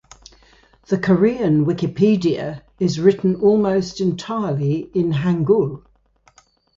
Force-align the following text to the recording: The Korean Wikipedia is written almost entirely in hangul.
The 0.87 0.97
Korean 0.97 1.63
Wikipedia 1.67 2.63
is 2.79 2.99
written 2.99 3.35
almost 3.35 4.01
entirely 4.01 4.89
in 4.95 5.11
hangul. 5.13 5.83